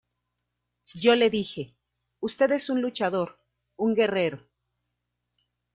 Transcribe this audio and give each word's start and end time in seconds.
Yo 0.95 1.15
le 1.15 1.29
dije: 1.29 1.67
Usted 2.21 2.51
es 2.53 2.71
un 2.71 2.81
luchador, 2.81 3.37
un 3.75 3.93
guerrero. 3.93 4.39